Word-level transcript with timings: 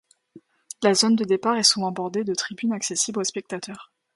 La 0.81 0.95
zone 0.95 1.15
de 1.15 1.23
départ 1.25 1.57
est 1.57 1.61
souvent 1.63 1.91
bordée 1.91 2.23
de 2.23 2.33
tribunes 2.33 2.73
accessibles 2.73 3.19
aux 3.19 3.23
spectateurs. 3.23 3.91